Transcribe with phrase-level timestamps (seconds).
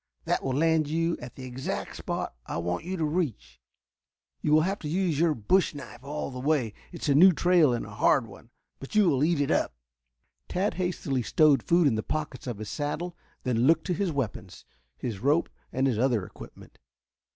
[0.25, 3.61] That will land you at the exact spot I want you to reach.
[4.41, 6.73] You will have to use your bush knife all the way.
[6.91, 9.75] It's a new trail and a hard one, but you will eat it up."
[10.49, 14.65] Tad hastily stowed food in the pockets of his saddle, then looked to his weapons,
[14.97, 16.79] his rope and his other equipment.